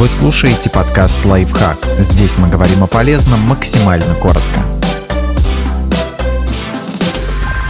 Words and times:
Вы 0.00 0.08
слушаете 0.08 0.70
подкаст 0.70 1.26
«Лайфхак». 1.26 1.76
Здесь 1.98 2.38
мы 2.38 2.48
говорим 2.48 2.82
о 2.82 2.86
полезном 2.86 3.40
максимально 3.40 4.14
коротко. 4.14 4.64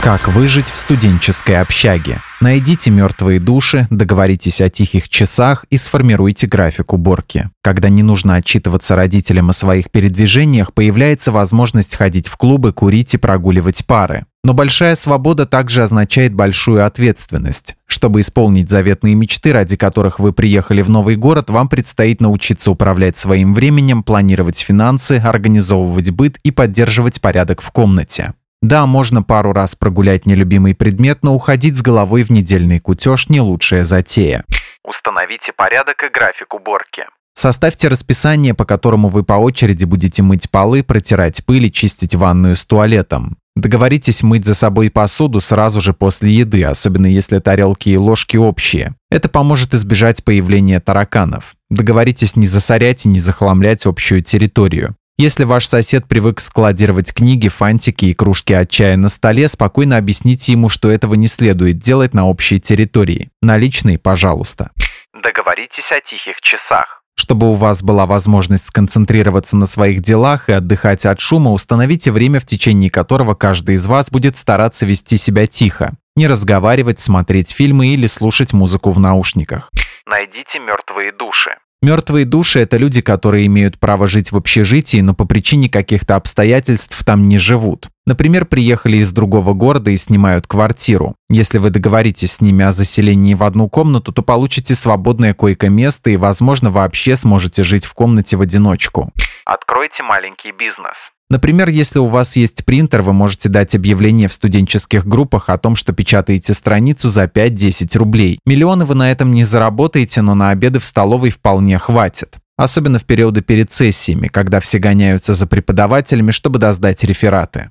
Как 0.00 0.28
выжить 0.28 0.66
в 0.66 0.76
студенческой 0.76 1.60
общаге? 1.60 2.20
Найдите 2.40 2.92
мертвые 2.92 3.40
души, 3.40 3.88
договоритесь 3.90 4.60
о 4.60 4.70
тихих 4.70 5.08
часах 5.08 5.66
и 5.70 5.76
сформируйте 5.76 6.46
график 6.46 6.92
уборки. 6.92 7.50
Когда 7.62 7.88
не 7.88 8.04
нужно 8.04 8.36
отчитываться 8.36 8.94
родителям 8.94 9.50
о 9.50 9.52
своих 9.52 9.90
передвижениях, 9.90 10.72
появляется 10.72 11.32
возможность 11.32 11.96
ходить 11.96 12.28
в 12.28 12.36
клубы, 12.36 12.72
курить 12.72 13.12
и 13.12 13.18
прогуливать 13.18 13.84
пары. 13.84 14.24
Но 14.42 14.54
большая 14.54 14.94
свобода 14.94 15.44
также 15.44 15.82
означает 15.82 16.32
большую 16.32 16.86
ответственность. 16.86 17.76
Чтобы 17.86 18.20
исполнить 18.20 18.70
заветные 18.70 19.14
мечты, 19.14 19.52
ради 19.52 19.76
которых 19.76 20.18
вы 20.18 20.32
приехали 20.32 20.80
в 20.80 20.88
новый 20.88 21.16
город, 21.16 21.50
вам 21.50 21.68
предстоит 21.68 22.20
научиться 22.20 22.70
управлять 22.70 23.18
своим 23.18 23.52
временем, 23.52 24.02
планировать 24.02 24.58
финансы, 24.58 25.18
организовывать 25.22 26.10
быт 26.10 26.38
и 26.42 26.50
поддерживать 26.50 27.20
порядок 27.20 27.60
в 27.60 27.70
комнате. 27.70 28.32
Да, 28.62 28.86
можно 28.86 29.22
пару 29.22 29.52
раз 29.52 29.74
прогулять 29.74 30.26
нелюбимый 30.26 30.74
предмет, 30.74 31.18
но 31.22 31.34
уходить 31.34 31.76
с 31.76 31.82
головой 31.82 32.22
в 32.22 32.30
недельный 32.30 32.78
кутеж 32.78 33.28
не 33.28 33.40
лучшая 33.40 33.84
затея. 33.84 34.44
Установите 34.84 35.52
порядок 35.52 36.02
и 36.02 36.08
график 36.08 36.54
уборки. 36.54 37.04
Составьте 37.34 37.88
расписание, 37.88 38.54
по 38.54 38.64
которому 38.64 39.08
вы 39.08 39.22
по 39.22 39.34
очереди 39.34 39.84
будете 39.84 40.22
мыть 40.22 40.50
полы, 40.50 40.82
протирать 40.82 41.44
пыль 41.46 41.66
и 41.66 41.72
чистить 41.72 42.14
ванную 42.14 42.56
с 42.56 42.64
туалетом. 42.64 43.38
Договоритесь 43.56 44.22
мыть 44.22 44.44
за 44.44 44.54
собой 44.54 44.90
посуду 44.90 45.40
сразу 45.40 45.80
же 45.80 45.92
после 45.92 46.32
еды, 46.32 46.64
особенно 46.64 47.06
если 47.06 47.38
тарелки 47.40 47.88
и 47.88 47.96
ложки 47.96 48.36
общие. 48.36 48.94
Это 49.10 49.28
поможет 49.28 49.74
избежать 49.74 50.24
появления 50.24 50.80
тараканов. 50.80 51.56
Договоритесь 51.68 52.36
не 52.36 52.46
засорять 52.46 53.06
и 53.06 53.08
не 53.08 53.18
захламлять 53.18 53.86
общую 53.86 54.22
территорию. 54.22 54.96
Если 55.18 55.44
ваш 55.44 55.66
сосед 55.66 56.06
привык 56.08 56.40
складировать 56.40 57.12
книги, 57.12 57.48
фантики 57.48 58.06
и 58.06 58.14
кружки 58.14 58.54
от 58.54 58.70
чая 58.70 58.96
на 58.96 59.10
столе, 59.10 59.48
спокойно 59.48 59.98
объясните 59.98 60.52
ему, 60.52 60.70
что 60.70 60.90
этого 60.90 61.12
не 61.12 61.26
следует 61.26 61.78
делать 61.78 62.14
на 62.14 62.26
общей 62.26 62.58
территории. 62.58 63.28
Наличные, 63.42 63.98
пожалуйста. 63.98 64.70
Договоритесь 65.12 65.92
о 65.92 66.00
тихих 66.00 66.40
часах. 66.40 66.99
Чтобы 67.20 67.50
у 67.50 67.54
вас 67.54 67.82
была 67.82 68.06
возможность 68.06 68.64
сконцентрироваться 68.64 69.54
на 69.54 69.66
своих 69.66 70.00
делах 70.00 70.48
и 70.48 70.52
отдыхать 70.52 71.04
от 71.04 71.20
шума, 71.20 71.52
установите 71.52 72.12
время, 72.12 72.40
в 72.40 72.46
течение 72.46 72.88
которого 72.88 73.34
каждый 73.34 73.74
из 73.74 73.86
вас 73.86 74.10
будет 74.10 74.38
стараться 74.38 74.86
вести 74.86 75.18
себя 75.18 75.46
тихо. 75.46 75.92
Не 76.16 76.26
разговаривать, 76.28 76.98
смотреть 76.98 77.50
фильмы 77.50 77.88
или 77.88 78.06
слушать 78.06 78.54
музыку 78.54 78.90
в 78.90 78.98
наушниках. 78.98 79.68
Найдите 80.06 80.60
мертвые 80.60 81.12
души. 81.12 81.50
Мертвые 81.82 82.24
души– 82.24 82.60
это 82.60 82.78
люди, 82.78 83.02
которые 83.02 83.44
имеют 83.46 83.78
право 83.78 84.06
жить 84.06 84.32
в 84.32 84.36
общежитии, 84.38 85.02
но 85.02 85.12
по 85.12 85.26
причине 85.26 85.68
каких-то 85.68 86.16
обстоятельств 86.16 87.04
там 87.04 87.24
не 87.24 87.36
живут. 87.36 87.88
Например, 88.10 88.44
приехали 88.44 88.96
из 88.96 89.12
другого 89.12 89.54
города 89.54 89.92
и 89.92 89.96
снимают 89.96 90.48
квартиру. 90.48 91.14
Если 91.28 91.58
вы 91.58 91.70
договоритесь 91.70 92.32
с 92.32 92.40
ними 92.40 92.64
о 92.64 92.72
заселении 92.72 93.34
в 93.34 93.44
одну 93.44 93.68
комнату, 93.68 94.12
то 94.12 94.20
получите 94.22 94.74
свободное 94.74 95.32
койко-место 95.32 96.10
и, 96.10 96.16
возможно, 96.16 96.72
вообще 96.72 97.14
сможете 97.14 97.62
жить 97.62 97.84
в 97.84 97.94
комнате 97.94 98.36
в 98.36 98.40
одиночку. 98.40 99.12
Откройте 99.44 100.02
маленький 100.02 100.50
бизнес. 100.50 101.12
Например, 101.28 101.68
если 101.68 102.00
у 102.00 102.06
вас 102.06 102.34
есть 102.34 102.64
принтер, 102.64 103.02
вы 103.02 103.12
можете 103.12 103.48
дать 103.48 103.76
объявление 103.76 104.26
в 104.26 104.32
студенческих 104.32 105.06
группах 105.06 105.48
о 105.48 105.56
том, 105.56 105.76
что 105.76 105.92
печатаете 105.92 106.52
страницу 106.52 107.10
за 107.10 107.26
5-10 107.26 107.96
рублей. 107.96 108.40
Миллионы 108.44 108.86
вы 108.86 108.96
на 108.96 109.12
этом 109.12 109.30
не 109.30 109.44
заработаете, 109.44 110.20
но 110.22 110.34
на 110.34 110.50
обеды 110.50 110.80
в 110.80 110.84
столовой 110.84 111.30
вполне 111.30 111.78
хватит. 111.78 112.38
Особенно 112.56 112.98
в 112.98 113.04
периоды 113.04 113.40
перед 113.40 113.70
сессиями, 113.70 114.26
когда 114.26 114.58
все 114.58 114.80
гоняются 114.80 115.32
за 115.32 115.46
преподавателями, 115.46 116.32
чтобы 116.32 116.58
доздать 116.58 117.04
рефераты. 117.04 117.70